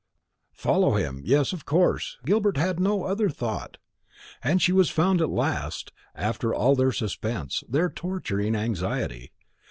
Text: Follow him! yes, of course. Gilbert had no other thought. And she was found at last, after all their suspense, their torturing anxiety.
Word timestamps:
Follow 0.55 0.95
him! 0.95 1.21
yes, 1.23 1.53
of 1.53 1.63
course. 1.63 2.17
Gilbert 2.25 2.57
had 2.57 2.79
no 2.79 3.03
other 3.03 3.29
thought. 3.29 3.77
And 4.43 4.59
she 4.59 4.71
was 4.71 4.89
found 4.89 5.21
at 5.21 5.29
last, 5.29 5.91
after 6.15 6.55
all 6.55 6.73
their 6.73 6.91
suspense, 6.91 7.63
their 7.69 7.87
torturing 7.87 8.55
anxiety. 8.55 9.31